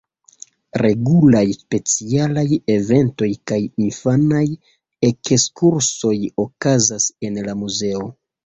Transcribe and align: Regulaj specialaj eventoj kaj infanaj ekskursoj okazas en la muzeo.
Regulaj 0.81 1.43
specialaj 1.57 2.45
eventoj 2.77 3.29
kaj 3.51 3.59
infanaj 3.85 4.43
ekskursoj 5.11 6.17
okazas 6.49 7.11
en 7.31 7.43
la 7.51 7.57
muzeo. 7.63 8.07